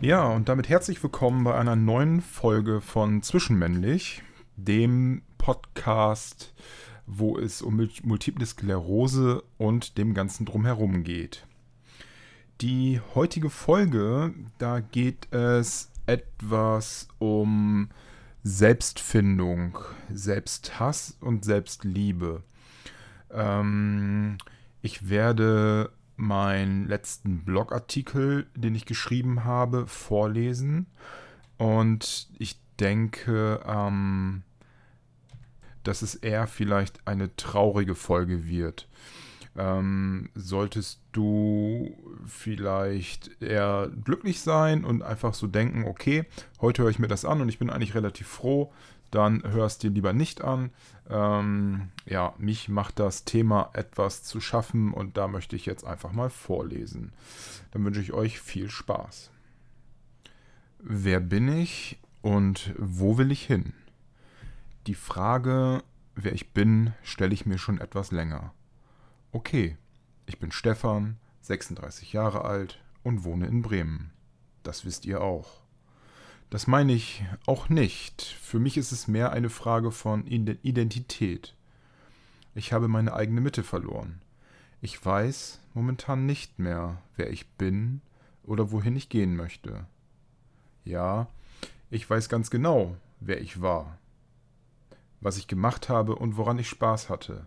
Ja, 0.00 0.28
und 0.28 0.48
damit 0.48 0.68
herzlich 0.68 1.02
willkommen 1.02 1.42
bei 1.42 1.56
einer 1.56 1.74
neuen 1.74 2.20
Folge 2.20 2.80
von 2.80 3.20
Zwischenmännlich, 3.20 4.22
dem 4.54 5.22
Podcast, 5.38 6.54
wo 7.04 7.36
es 7.36 7.62
um 7.62 7.88
Multiple 8.04 8.46
Sklerose 8.46 9.42
und 9.56 9.98
dem 9.98 10.14
Ganzen 10.14 10.46
drumherum 10.46 11.02
geht. 11.02 11.48
Die 12.60 13.00
heutige 13.16 13.50
Folge, 13.50 14.34
da 14.58 14.78
geht 14.78 15.32
es 15.32 15.90
etwas 16.06 17.08
um 17.18 17.88
Selbstfindung, 18.44 19.78
Selbsthass 20.12 21.18
und 21.20 21.44
Selbstliebe. 21.44 22.44
Ähm, 23.32 24.38
ich 24.80 25.10
werde 25.10 25.90
meinen 26.18 26.86
letzten 26.88 27.44
Blogartikel, 27.44 28.46
den 28.54 28.74
ich 28.74 28.86
geschrieben 28.86 29.44
habe, 29.44 29.86
vorlesen. 29.86 30.86
Und 31.56 32.28
ich 32.38 32.58
denke, 32.80 33.60
ähm, 33.64 34.42
dass 35.84 36.02
es 36.02 36.16
eher 36.16 36.46
vielleicht 36.46 37.06
eine 37.06 37.34
traurige 37.36 37.94
Folge 37.94 38.46
wird. 38.46 38.88
Ähm, 39.58 40.30
solltest 40.36 41.00
du 41.10 41.96
vielleicht 42.24 43.42
eher 43.42 43.90
glücklich 44.04 44.40
sein 44.40 44.84
und 44.84 45.02
einfach 45.02 45.34
so 45.34 45.48
denken, 45.48 45.84
okay, 45.84 46.26
heute 46.60 46.82
höre 46.82 46.90
ich 46.90 47.00
mir 47.00 47.08
das 47.08 47.24
an 47.24 47.40
und 47.40 47.48
ich 47.48 47.58
bin 47.58 47.68
eigentlich 47.68 47.96
relativ 47.96 48.28
froh, 48.28 48.72
dann 49.10 49.42
hörst 49.42 49.82
dir 49.82 49.90
lieber 49.90 50.12
nicht 50.12 50.44
an. 50.44 50.70
Ähm, 51.10 51.88
ja, 52.06 52.34
mich 52.38 52.68
macht 52.68 53.00
das 53.00 53.24
Thema 53.24 53.70
etwas 53.72 54.22
zu 54.22 54.40
schaffen 54.40 54.92
und 54.92 55.16
da 55.16 55.26
möchte 55.26 55.56
ich 55.56 55.66
jetzt 55.66 55.84
einfach 55.84 56.12
mal 56.12 56.30
vorlesen. 56.30 57.12
Dann 57.72 57.84
wünsche 57.84 58.00
ich 58.00 58.12
euch 58.12 58.40
viel 58.40 58.70
Spaß. 58.70 59.32
Wer 60.78 61.18
bin 61.18 61.48
ich 61.48 61.98
und 62.22 62.72
wo 62.78 63.18
will 63.18 63.32
ich 63.32 63.44
hin? 63.44 63.72
Die 64.86 64.94
Frage, 64.94 65.82
wer 66.14 66.32
ich 66.32 66.52
bin, 66.52 66.92
stelle 67.02 67.34
ich 67.34 67.44
mir 67.44 67.58
schon 67.58 67.80
etwas 67.80 68.12
länger. 68.12 68.52
Okay, 69.30 69.76
ich 70.24 70.38
bin 70.38 70.52
Stefan, 70.52 71.18
36 71.42 72.14
Jahre 72.14 72.46
alt 72.46 72.80
und 73.02 73.24
wohne 73.24 73.46
in 73.46 73.60
Bremen. 73.60 74.10
Das 74.62 74.86
wisst 74.86 75.04
ihr 75.04 75.20
auch. 75.20 75.60
Das 76.48 76.66
meine 76.66 76.92
ich 76.94 77.24
auch 77.44 77.68
nicht. 77.68 78.22
Für 78.22 78.58
mich 78.58 78.78
ist 78.78 78.90
es 78.90 79.06
mehr 79.06 79.32
eine 79.32 79.50
Frage 79.50 79.92
von 79.92 80.26
Identität. 80.26 81.54
Ich 82.54 82.72
habe 82.72 82.88
meine 82.88 83.12
eigene 83.12 83.42
Mitte 83.42 83.62
verloren. 83.62 84.22
Ich 84.80 85.04
weiß 85.04 85.60
momentan 85.74 86.24
nicht 86.24 86.58
mehr, 86.58 87.02
wer 87.16 87.30
ich 87.30 87.50
bin 87.50 88.00
oder 88.44 88.72
wohin 88.72 88.96
ich 88.96 89.10
gehen 89.10 89.36
möchte. 89.36 89.84
Ja, 90.84 91.28
ich 91.90 92.08
weiß 92.08 92.30
ganz 92.30 92.50
genau, 92.50 92.96
wer 93.20 93.42
ich 93.42 93.60
war, 93.60 93.98
was 95.20 95.36
ich 95.36 95.48
gemacht 95.48 95.90
habe 95.90 96.16
und 96.16 96.38
woran 96.38 96.58
ich 96.58 96.68
Spaß 96.70 97.10
hatte. 97.10 97.46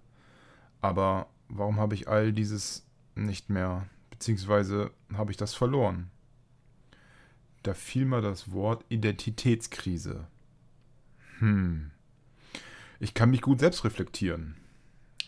Aber 0.80 1.28
warum 1.52 1.80
habe 1.80 1.96
ich 1.96 2.08
all 2.08 2.34
dieses 2.34 2.86
nicht 3.16 3.50
mehr, 3.50 3.88
beziehungsweise 4.10 4.92
habe 5.14 5.32
ich 5.32 5.38
das 5.38 5.54
verloren? 5.54 6.10
Da 7.64 7.74
fiel 7.74 8.06
mir 8.06 8.22
das 8.22 8.52
Wort 8.52 8.86
Identitätskrise. 8.90 10.28
Hm. 11.40 11.92
Ich 13.00 13.14
kann 13.14 13.30
mich 13.30 13.42
gut 13.42 13.60
selbst 13.60 13.84
reflektieren. 13.84 14.56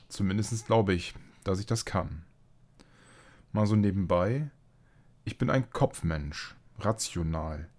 Zumindest 0.07 0.65
glaube 0.65 0.93
ich, 0.93 1.13
dass 1.43 1.59
ich 1.59 1.65
das 1.65 1.85
kann. 1.85 2.23
Mal 3.51 3.67
so 3.67 3.75
nebenbei. 3.75 4.49
Ich 5.25 5.37
bin 5.37 5.49
ein 5.49 5.69
Kopfmensch, 5.69 6.55
rational. 6.79 7.69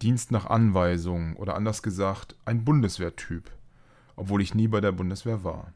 Dienst 0.00 0.30
nach 0.30 0.46
Anweisung 0.46 1.36
oder 1.36 1.56
anders 1.56 1.82
gesagt 1.82 2.36
ein 2.46 2.64
Bundeswehrtyp, 2.64 3.50
obwohl 4.16 4.40
ich 4.40 4.54
nie 4.54 4.68
bei 4.68 4.80
der 4.80 4.92
Bundeswehr 4.92 5.44
war. 5.44 5.72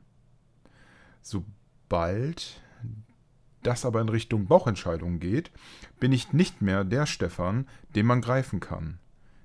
Sobald 1.84 2.62
das 3.62 3.84
aber 3.84 4.00
in 4.00 4.08
Richtung 4.08 4.46
Bauchentscheidungen 4.46 5.20
geht, 5.20 5.50
bin 6.00 6.12
ich 6.12 6.32
nicht 6.32 6.62
mehr 6.62 6.82
der 6.82 7.04
Stefan, 7.04 7.68
den 7.94 8.06
man 8.06 8.22
greifen 8.22 8.58
kann. 8.58 8.98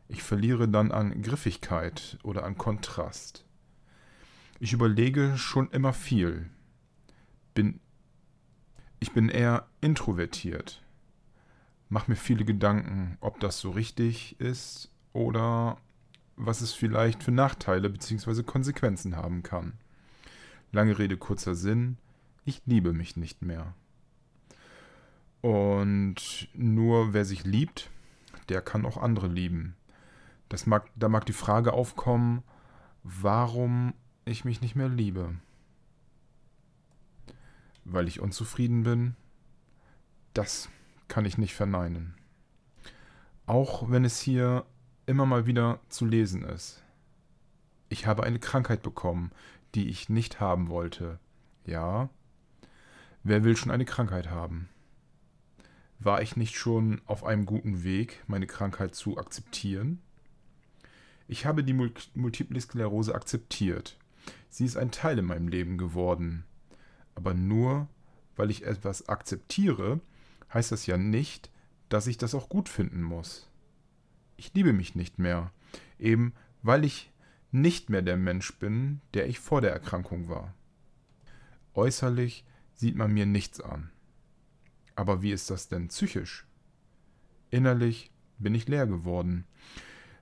Ich 0.08 0.24
verliere 0.24 0.70
dann 0.70 0.94
an 0.94 1.22
Griffigkeit 1.22 2.18
oder 2.24 2.46
an 2.46 2.58
Kontrast. 2.58 3.44
Ich 4.60 4.72
überlege 4.72 5.38
schon 5.38 5.70
immer 5.72 5.92
viel. 5.92 6.50
Bin 7.54 7.82
ich 9.02 9.12
bin 9.12 9.28
eher 9.28 9.68
introvertiert. 9.82 10.82
Mach 11.90 12.08
mir 12.08 12.16
viele 12.16 12.46
Gedanken, 12.46 13.18
ob 13.20 13.42
das 13.42 13.60
so 13.60 13.72
richtig 13.72 14.40
ist 14.40 14.90
oder 15.12 15.78
was 16.38 16.62
es 16.62 16.72
vielleicht 16.72 17.22
für 17.22 17.32
Nachteile 17.32 17.90
bzw. 17.90 18.44
Konsequenzen 18.44 19.18
haben 19.18 19.44
kann. 19.44 19.74
Lange 20.72 20.98
Rede, 20.98 21.18
kurzer 21.18 21.54
Sinn, 21.54 21.98
ich 22.50 22.62
liebe 22.66 22.94
mich 22.94 23.16
nicht 23.16 23.42
mehr. 23.42 23.74
Und 25.42 26.50
nur 26.54 27.14
wer 27.14 27.24
sich 27.24 27.46
liebt, 27.46 27.90
der 28.50 28.62
kann 28.62 28.86
auch 28.86 28.98
andere 28.98 29.28
lieben. 29.28 29.76
Das 30.50 30.66
mag, 30.66 30.90
da 30.96 31.08
mag 31.08 31.26
die 31.26 31.34
Frage 31.34 31.74
aufkommen, 31.74 32.44
warum 33.04 33.94
ich 34.26 34.44
mich 34.44 34.62
nicht 34.62 34.76
mehr 34.76 34.90
liebe. 34.90 35.36
Weil 37.86 38.08
ich 38.08 38.20
unzufrieden 38.20 38.84
bin? 38.84 39.16
Das 40.34 40.70
kann 41.08 41.26
ich 41.26 41.38
nicht 41.38 41.54
verneinen. 41.54 42.16
Auch 43.46 43.90
wenn 43.90 44.06
es 44.06 44.20
hier 44.20 44.66
immer 45.06 45.26
mal 45.26 45.46
wieder 45.46 45.80
zu 45.90 46.06
lesen 46.06 46.44
ist. 46.44 46.84
Ich 47.90 48.06
habe 48.06 48.24
eine 48.24 48.40
Krankheit 48.40 48.84
bekommen, 48.84 49.32
die 49.76 49.90
ich 49.90 50.10
nicht 50.10 50.40
haben 50.40 50.70
wollte. 50.70 51.20
Ja, 51.66 52.10
wer 53.24 53.44
will 53.44 53.56
schon 53.56 53.72
eine 53.72 53.86
Krankheit 53.86 54.30
haben? 54.30 54.70
War 56.00 56.22
ich 56.22 56.38
nicht 56.38 56.56
schon 56.56 57.02
auf 57.06 57.24
einem 57.24 57.46
guten 57.46 57.84
Weg, 57.84 58.24
meine 58.28 58.48
Krankheit 58.48 58.96
zu 58.96 59.18
akzeptieren? 59.18 60.02
Ich 61.28 61.46
habe 61.46 61.64
die 61.64 61.74
Multiple 61.74 62.60
Sklerose 62.60 63.14
akzeptiert. 63.14 63.98
Sie 64.50 64.66
ist 64.66 64.78
ein 64.78 64.92
Teil 64.92 65.20
in 65.20 65.26
meinem 65.26 65.48
Leben 65.48 65.78
geworden. 65.78 66.44
Aber 67.16 67.34
nur 67.34 67.88
weil 68.40 68.50
ich 68.50 68.66
etwas 68.66 69.10
akzeptiere, 69.10 70.00
heißt 70.54 70.72
das 70.72 70.86
ja 70.86 70.98
nicht, 70.98 71.52
dass 71.90 72.08
ich 72.08 72.18
das 72.18 72.34
auch 72.34 72.48
gut 72.48 72.70
finden 72.70 73.02
muss. 73.02 73.50
Ich 74.38 74.54
liebe 74.54 74.72
mich 74.72 74.96
nicht 74.96 75.20
mehr, 75.20 75.52
eben 76.00 76.34
weil 76.64 76.86
ich 76.86 77.12
nicht 77.52 77.90
mehr 77.90 78.02
der 78.02 78.16
Mensch 78.16 78.58
bin, 78.58 79.02
der 79.14 79.28
ich 79.28 79.40
vor 79.40 79.60
der 79.60 79.74
Erkrankung 79.74 80.30
war. 80.30 80.54
Äußerlich 81.74 82.46
sieht 82.80 82.96
man 82.96 83.12
mir 83.12 83.26
nichts 83.26 83.60
an. 83.60 83.90
Aber 84.96 85.22
wie 85.22 85.34
ist 85.34 85.50
das 85.50 85.68
denn 85.68 85.90
psychisch? 85.90 86.48
Innerlich 87.50 88.10
bin 88.38 88.56
ich 88.56 88.70
leer 88.70 88.88
geworden. 88.88 89.44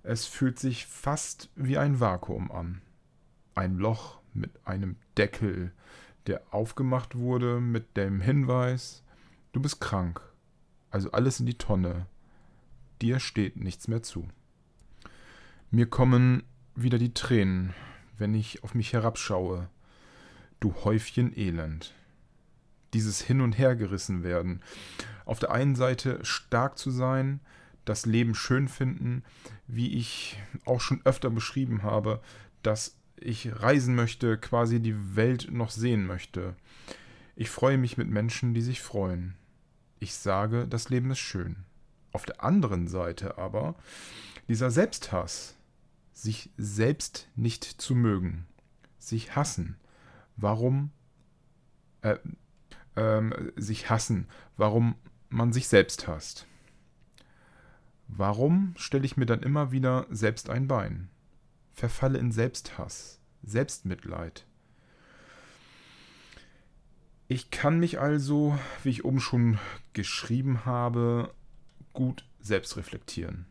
Es 0.02 0.26
fühlt 0.26 0.58
sich 0.58 0.88
fast 0.88 1.52
wie 1.56 1.78
ein 1.78 2.00
Vakuum 2.00 2.52
an. 2.52 2.82
Ein 3.54 3.78
Loch 3.78 4.22
mit 4.34 4.66
einem 4.66 4.96
Deckel, 5.18 5.72
der 6.26 6.42
aufgemacht 6.52 7.16
wurde 7.16 7.62
mit 7.62 7.96
dem 7.96 8.22
Hinweis, 8.22 9.04
du 9.52 9.62
bist 9.62 9.80
krank. 9.80 10.20
Also 10.90 11.12
alles 11.12 11.40
in 11.40 11.46
die 11.46 11.60
Tonne. 11.60 12.08
Dir 13.04 13.20
steht 13.20 13.58
nichts 13.58 13.88
mehr 13.88 14.02
zu. 14.02 14.28
Mir 15.70 15.88
kommen 15.88 16.42
wieder 16.74 16.98
die 16.98 17.14
Tränen, 17.14 17.76
wenn 18.18 18.34
ich 18.34 18.64
auf 18.64 18.74
mich 18.74 18.94
herabschaue. 18.94 19.70
Du 20.60 20.74
Häufchen 20.84 21.38
Elend 21.38 21.94
dieses 22.94 23.22
Hin- 23.22 23.42
und 23.42 23.58
Hergerissen 23.58 24.24
werden. 24.24 24.62
Auf 25.26 25.40
der 25.40 25.52
einen 25.52 25.76
Seite 25.76 26.24
stark 26.24 26.78
zu 26.78 26.92
sein, 26.92 27.40
das 27.86 28.06
Leben 28.06 28.36
schön 28.36 28.68
finden, 28.68 29.24
wie 29.68 29.94
ich 29.94 30.38
auch 30.66 30.82
schon 30.82 31.02
öfter 31.06 31.30
beschrieben 31.30 31.84
habe, 31.84 32.22
dass 32.64 32.96
ich 33.20 33.62
reisen 33.62 33.96
möchte, 33.96 34.38
quasi 34.38 34.80
die 34.80 35.16
Welt 35.16 35.50
noch 35.52 35.72
sehen 35.72 36.06
möchte. 36.06 36.56
Ich 37.36 37.50
freue 37.50 37.78
mich 37.78 37.98
mit 37.98 38.10
Menschen, 38.10 38.54
die 38.54 38.62
sich 38.62 38.82
freuen. 38.82 39.36
Ich 40.00 40.14
sage, 40.14 40.68
das 40.68 40.90
Leben 40.90 41.12
ist 41.12 41.20
schön. 41.20 41.58
Auf 42.12 42.26
der 42.26 42.44
anderen 42.44 42.88
Seite 42.88 43.38
aber 43.38 43.76
dieser 44.48 44.72
Selbsthass, 44.72 45.56
sich 46.14 46.50
selbst 46.58 47.28
nicht 47.36 47.64
zu 47.64 47.94
mögen, 47.94 48.48
sich 48.98 49.36
hassen. 49.36 49.78
Warum? 50.36 50.92
Äh, 52.02 52.18
ähm, 52.98 53.34
sich 53.56 53.90
hassen, 53.90 54.28
warum 54.58 54.96
man 55.30 55.54
sich 55.54 55.70
selbst 55.70 56.08
hasst. 56.08 56.46
Warum 58.10 58.74
stelle 58.78 59.06
ich 59.06 59.18
mir 59.18 59.26
dann 59.26 59.44
immer 59.44 59.72
wieder 59.72 60.08
selbst 60.10 60.50
ein 60.50 60.68
Bein? 60.68 61.10
Verfalle 61.74 62.18
in 62.18 62.32
Selbsthass, 62.32 63.20
Selbstmitleid. 63.44 64.46
Ich 67.28 67.52
kann 67.52 67.80
mich 67.80 68.00
also, 68.00 68.58
wie 68.84 68.90
ich 68.90 69.06
oben 69.06 69.20
schon 69.20 69.60
geschrieben 69.94 70.66
habe, 70.66 71.34
gut 71.94 72.26
selbst 72.40 72.78
reflektieren. 72.78 73.46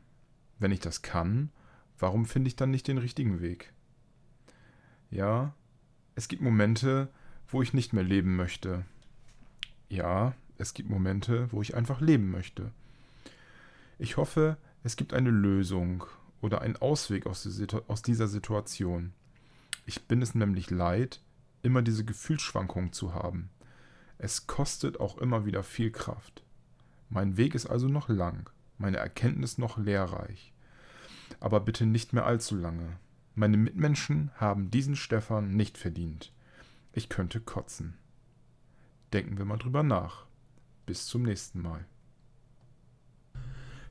Wenn 0.59 0.73
ich 0.73 0.81
das 0.81 1.03
kann, 1.03 1.51
warum 1.99 2.25
finde 2.25 2.49
ich 2.49 2.57
dann 2.57 2.71
nicht 2.71 2.89
den 2.89 2.99
richtigen 2.99 3.41
Weg? 3.43 3.75
Ja, 5.11 5.55
es 6.15 6.29
gibt 6.29 6.41
Momente, 6.41 7.11
wo 7.49 7.61
ich 7.61 7.75
nicht 7.75 7.93
mehr 7.93 8.03
leben 8.03 8.35
möchte. 8.35 8.87
Ja, 9.89 10.35
es 10.59 10.75
gibt 10.75 10.91
Momente, 10.91 11.51
wo 11.53 11.63
ich 11.63 11.75
einfach 11.75 12.01
leben 12.01 12.31
möchte. 12.31 12.73
Ich 13.99 14.17
hoffe, 14.17 14.57
es 14.83 14.97
gibt 14.97 15.15
eine 15.15 15.31
Lösung 15.31 16.05
oder 16.41 16.61
einen 16.61 16.77
Ausweg 16.77 17.27
aus, 17.27 17.43
dieser 17.43 18.29
Situation. 18.29 19.13
Ich 19.85 20.07
bin 20.07 20.23
es 20.23 20.35
nämlich 20.35 20.71
leid, 20.71 21.21
immer 21.63 21.83
diese 21.83 22.05
Gefühlsschwankungen 22.05 22.93
zu 22.93 23.15
haben. 23.15 23.51
Es 24.19 24.47
kostet 24.47 25.01
auch 25.01 25.19
immer 25.19 25.45
wieder 25.47 25.63
viel 25.63 25.91
Kraft. 25.91 26.43
Mein 27.09 27.37
Weg 27.37 27.55
ist 27.55 27.67
also 27.67 27.89
noch 27.89 28.09
lang, 28.09 28.51
meine 28.79 28.97
Erkenntnis 28.97 29.59
noch 29.59 29.79
lehrreich. 29.79 30.53
Aber 31.41 31.61
bitte 31.61 31.87
nicht 31.87 32.13
mehr 32.13 32.27
allzu 32.27 32.57
lange. 32.57 32.99
Meine 33.35 33.57
Mitmenschen 33.57 34.31
haben 34.37 34.71
diesen 34.71 34.97
Stefan 34.97 35.57
nicht 35.57 35.79
verdient. 35.79 36.33
Ich 36.93 37.09
könnte 37.09 37.41
kotzen. 37.41 37.95
Denken 39.13 39.39
wir 39.39 39.45
mal 39.45 39.59
drüber 39.59 39.83
nach. 39.83 40.27
Bis 40.87 41.07
zum 41.07 41.23
nächsten 41.23 41.63
Mal. 41.63 41.85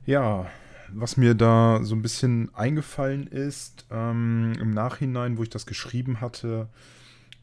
Ja, 0.04 0.46
was 0.92 1.16
mir 1.16 1.34
da 1.34 1.80
so 1.82 1.94
ein 1.94 2.02
bisschen 2.02 2.54
eingefallen 2.54 3.26
ist, 3.26 3.86
ähm, 3.90 4.52
im 4.60 4.70
Nachhinein, 4.70 5.36
wo 5.36 5.42
ich 5.42 5.50
das 5.50 5.66
geschrieben 5.66 6.20
hatte, 6.20 6.68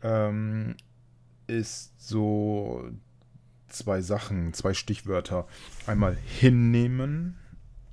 ähm, 0.01 0.75
ist 1.47 1.93
so 1.97 2.89
zwei 3.67 4.01
Sachen, 4.01 4.53
zwei 4.53 4.73
Stichwörter. 4.73 5.47
Einmal 5.87 6.15
hinnehmen 6.15 7.37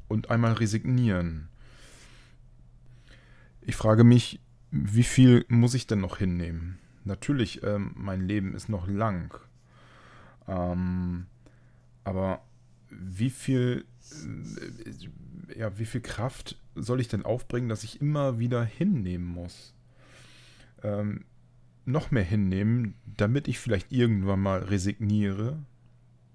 und 0.09 0.31
einmal 0.31 0.53
resignieren. 0.53 1.49
Ich 3.61 3.77
frage 3.77 4.05
mich, 4.05 4.41
wie 4.71 5.03
viel 5.03 5.45
muss 5.49 5.75
ich 5.75 5.87
denn 5.87 6.01
noch 6.01 6.19
hinnehmen? 6.19 6.79
Natürlich, 7.05 7.63
ähm, 7.63 7.93
mein 7.97 8.27
Leben 8.27 8.55
ist 8.55 8.69
noch 8.69 8.87
lang. 8.87 9.41
Ähm, 10.49 11.27
aber 12.05 12.43
wie 12.91 13.31
viel, 13.31 13.85
ja, 15.57 15.79
wie 15.79 15.87
viel 15.87 16.01
Kraft 16.01 16.57
soll 16.75 17.01
ich 17.01 17.09
denn 17.09 17.25
aufbringen, 17.25 17.69
dass 17.69 17.85
ich 17.85 18.01
immer 18.01 18.39
wieder 18.39 18.65
hinnehmen 18.65 19.27
muss? 19.27 19.75
Ähm, 20.83 21.25
noch 21.85 22.11
mehr 22.11 22.25
hinnehmen, 22.25 22.95
damit 23.05 23.49
ich 23.49 23.59
vielleicht 23.59 23.93
irgendwann 23.93 24.41
mal 24.41 24.61
resigniere. 24.61 25.59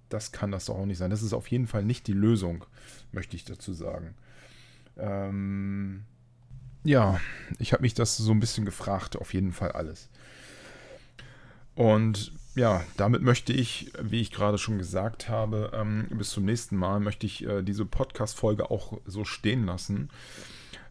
Das 0.10 0.32
kann 0.32 0.52
das 0.52 0.66
doch 0.66 0.78
auch 0.78 0.86
nicht 0.86 0.98
sein. 0.98 1.10
Das 1.10 1.24
ist 1.24 1.34
auf 1.34 1.48
jeden 1.48 1.68
Fall 1.68 1.84
nicht 1.84 2.08
die 2.08 2.14
Lösung, 2.14 2.66
möchte 3.12 3.36
ich 3.36 3.46
dazu 3.46 3.74
sagen. 3.74 4.16
Ähm, 4.98 6.04
ja, 6.84 7.20
ich 7.58 7.74
habe 7.74 7.82
mich 7.82 7.96
das 7.96 8.16
so 8.18 8.32
ein 8.32 8.40
bisschen 8.40 8.66
gefragt, 8.66 9.18
auf 9.18 9.34
jeden 9.34 9.52
Fall 9.52 9.72
alles. 9.72 10.10
Und 11.74 12.32
ja, 12.56 12.84
damit 12.96 13.22
möchte 13.22 13.52
ich, 13.52 13.92
wie 14.02 14.22
ich 14.22 14.32
gerade 14.32 14.58
schon 14.58 14.78
gesagt 14.78 15.28
habe, 15.28 15.72
ähm, 15.74 16.08
bis 16.12 16.30
zum 16.32 16.46
nächsten 16.46 16.78
Mal 16.78 17.00
möchte 17.00 17.26
ich 17.26 17.46
äh, 17.46 17.62
diese 17.62 17.86
Podcast-Folge 17.86 18.72
auch 18.72 19.00
so 19.06 19.26
stehen 19.26 19.66
lassen, 19.66 20.10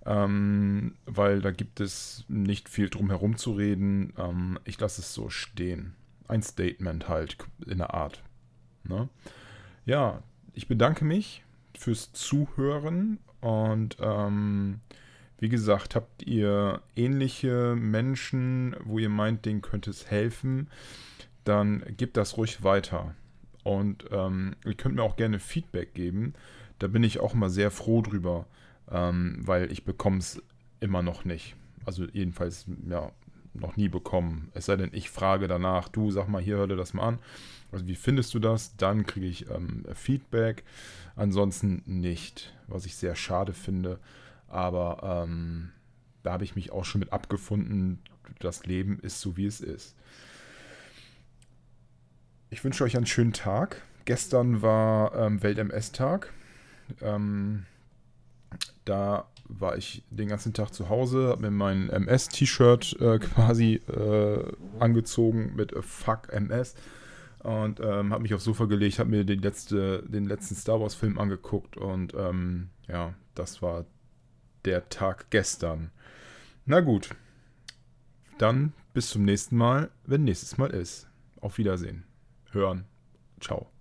ähm, 0.04 0.94
weil 1.06 1.40
da 1.40 1.50
gibt 1.50 1.80
es 1.80 2.24
nicht 2.28 2.68
viel 2.68 2.90
drum 2.90 3.08
herum 3.08 3.38
zu 3.38 3.52
reden. 3.52 4.12
Ähm, 4.18 4.58
ich 4.64 4.78
lasse 4.78 5.00
es 5.00 5.14
so 5.14 5.30
stehen. 5.30 5.94
Ein 6.28 6.42
Statement 6.42 7.08
halt 7.08 7.38
in 7.66 7.78
der 7.78 7.94
Art. 7.94 8.22
Ne? 8.84 9.08
Ja, 9.86 10.22
ich 10.52 10.68
bedanke 10.68 11.06
mich 11.06 11.42
fürs 11.76 12.12
Zuhören 12.12 13.18
und 13.40 13.96
ähm, 14.00 14.80
wie 15.38 15.48
gesagt, 15.48 15.94
habt 15.94 16.22
ihr 16.22 16.82
ähnliche 16.94 17.74
Menschen, 17.74 18.76
wo 18.84 18.98
ihr 18.98 19.08
meint, 19.08 19.44
denen 19.44 19.62
könnte 19.62 19.90
es 19.90 20.10
helfen, 20.10 20.68
dann 21.44 21.84
gebt 21.96 22.16
das 22.16 22.36
ruhig 22.36 22.62
weiter. 22.62 23.14
Und 23.62 24.06
ähm, 24.10 24.56
ihr 24.64 24.74
könnt 24.74 24.96
mir 24.96 25.02
auch 25.02 25.16
gerne 25.16 25.38
Feedback 25.38 25.94
geben. 25.94 26.34
Da 26.78 26.86
bin 26.86 27.02
ich 27.02 27.20
auch 27.20 27.34
immer 27.34 27.50
sehr 27.50 27.70
froh 27.70 28.02
drüber, 28.02 28.46
ähm, 28.90 29.40
weil 29.40 29.72
ich 29.72 29.84
bekomme 29.84 30.18
es 30.18 30.42
immer 30.80 31.02
noch 31.02 31.24
nicht. 31.24 31.56
Also 31.86 32.04
jedenfalls, 32.12 32.66
ja, 32.88 33.10
noch 33.54 33.76
nie 33.76 33.88
bekommen. 33.88 34.50
Es 34.52 34.66
sei 34.66 34.76
denn, 34.76 34.90
ich 34.92 35.10
frage 35.10 35.46
danach, 35.48 35.88
du 35.88 36.10
sag 36.10 36.28
mal, 36.28 36.42
hier 36.42 36.56
hör 36.56 36.66
dir 36.66 36.76
das 36.76 36.92
mal 36.92 37.06
an. 37.08 37.18
Also 37.72 37.86
wie 37.86 37.94
findest 37.94 38.34
du 38.34 38.38
das? 38.38 38.76
Dann 38.76 39.06
kriege 39.06 39.26
ich 39.26 39.48
ähm, 39.50 39.84
Feedback. 39.94 40.64
Ansonsten 41.16 41.82
nicht, 41.86 42.54
was 42.66 42.84
ich 42.84 42.96
sehr 42.96 43.14
schade 43.14 43.52
finde. 43.52 43.98
Aber 44.48 45.24
ähm, 45.24 45.70
da 46.22 46.32
habe 46.32 46.44
ich 46.44 46.56
mich 46.56 46.72
auch 46.72 46.84
schon 46.84 46.98
mit 46.98 47.12
abgefunden. 47.12 48.00
Das 48.40 48.66
Leben 48.66 48.98
ist 49.00 49.20
so, 49.20 49.36
wie 49.36 49.46
es 49.46 49.60
ist. 49.60 49.96
Ich 52.50 52.62
wünsche 52.62 52.84
euch 52.84 52.96
einen 52.96 53.06
schönen 53.06 53.32
Tag. 53.32 53.82
Gestern 54.04 54.62
war 54.62 55.14
ähm, 55.14 55.42
Welt-MS-Tag. 55.42 56.32
Ähm, 57.00 57.64
da 58.84 59.26
war 59.46 59.76
ich 59.76 60.04
den 60.10 60.28
ganzen 60.28 60.52
Tag 60.52 60.72
zu 60.72 60.88
Hause, 60.88 61.28
habe 61.28 61.42
mir 61.42 61.50
mein 61.50 61.88
MS-T-Shirt 61.90 62.96
äh, 63.00 63.18
quasi 63.18 63.74
äh, 63.74 64.44
angezogen 64.78 65.54
mit 65.54 65.72
äh, 65.72 65.82
Fuck 65.82 66.32
MS 66.32 66.74
und 67.40 67.80
ähm, 67.80 68.12
habe 68.12 68.22
mich 68.22 68.34
aufs 68.34 68.44
Sofa 68.44 68.64
gelegt, 68.66 68.98
habe 68.98 69.10
mir 69.10 69.24
den, 69.24 69.40
letzte, 69.40 70.02
den 70.06 70.24
letzten 70.24 70.54
Star 70.54 70.80
Wars-Film 70.80 71.18
angeguckt 71.18 71.76
und 71.76 72.14
ähm, 72.14 72.68
ja, 72.88 73.14
das 73.34 73.60
war 73.62 73.84
der 74.64 74.88
Tag 74.88 75.30
gestern. 75.30 75.90
Na 76.64 76.80
gut, 76.80 77.10
dann 78.38 78.72
bis 78.94 79.10
zum 79.10 79.24
nächsten 79.24 79.56
Mal, 79.56 79.90
wenn 80.06 80.24
nächstes 80.24 80.56
Mal 80.56 80.70
ist. 80.70 81.08
Auf 81.40 81.58
Wiedersehen 81.58 82.04
hören. 82.54 82.84
Ciao. 83.40 83.73